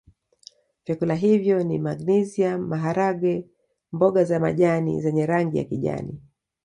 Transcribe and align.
Vyakula 0.85 1.15
hivyo 1.15 1.63
ni 1.63 1.79
magnesium 1.79 2.61
maharage 2.61 3.45
mboga 3.91 4.23
za 4.23 4.39
majani 4.39 5.01
zenye 5.01 5.25
rangi 5.25 5.57
ya 5.57 5.63
kijani 5.63 6.21